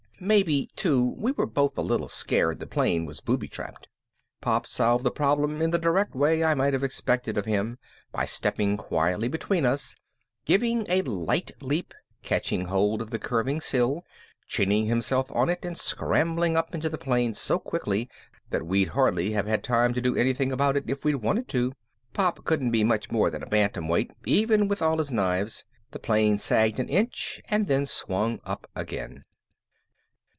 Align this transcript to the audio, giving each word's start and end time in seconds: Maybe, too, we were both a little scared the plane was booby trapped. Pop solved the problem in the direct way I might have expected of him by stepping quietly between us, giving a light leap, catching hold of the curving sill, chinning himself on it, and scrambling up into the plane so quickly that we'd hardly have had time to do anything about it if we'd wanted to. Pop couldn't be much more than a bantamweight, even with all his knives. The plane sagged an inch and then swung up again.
Maybe, 0.23 0.67
too, 0.75 1.15
we 1.17 1.31
were 1.31 1.47
both 1.47 1.75
a 1.75 1.81
little 1.81 2.07
scared 2.07 2.59
the 2.59 2.67
plane 2.67 3.07
was 3.07 3.21
booby 3.21 3.47
trapped. 3.47 3.87
Pop 4.39 4.67
solved 4.67 5.03
the 5.03 5.09
problem 5.09 5.63
in 5.63 5.71
the 5.71 5.79
direct 5.79 6.13
way 6.13 6.43
I 6.43 6.53
might 6.53 6.73
have 6.73 6.83
expected 6.83 7.39
of 7.39 7.45
him 7.47 7.79
by 8.11 8.25
stepping 8.25 8.77
quietly 8.77 9.29
between 9.29 9.65
us, 9.65 9.95
giving 10.45 10.85
a 10.87 11.01
light 11.01 11.49
leap, 11.59 11.95
catching 12.21 12.65
hold 12.65 13.01
of 13.01 13.09
the 13.09 13.17
curving 13.17 13.61
sill, 13.61 14.05
chinning 14.45 14.85
himself 14.85 15.25
on 15.31 15.49
it, 15.49 15.65
and 15.65 15.75
scrambling 15.75 16.55
up 16.55 16.75
into 16.75 16.87
the 16.87 16.99
plane 16.99 17.33
so 17.33 17.57
quickly 17.57 18.07
that 18.51 18.67
we'd 18.67 18.89
hardly 18.89 19.31
have 19.31 19.47
had 19.47 19.63
time 19.63 19.91
to 19.95 20.01
do 20.01 20.15
anything 20.15 20.51
about 20.51 20.77
it 20.77 20.83
if 20.85 21.03
we'd 21.03 21.15
wanted 21.15 21.47
to. 21.47 21.73
Pop 22.13 22.45
couldn't 22.45 22.69
be 22.69 22.83
much 22.83 23.09
more 23.09 23.31
than 23.31 23.41
a 23.41 23.47
bantamweight, 23.47 24.11
even 24.27 24.67
with 24.67 24.83
all 24.83 24.99
his 24.99 25.11
knives. 25.11 25.65
The 25.89 25.97
plane 25.97 26.37
sagged 26.37 26.79
an 26.79 26.89
inch 26.89 27.41
and 27.49 27.65
then 27.65 27.87
swung 27.87 28.39
up 28.45 28.69
again. 28.75 29.25